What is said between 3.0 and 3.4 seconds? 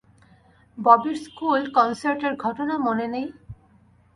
নেই?